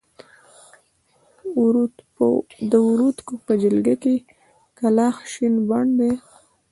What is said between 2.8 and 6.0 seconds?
وردکو په جلګه کې کلاخ شين بڼ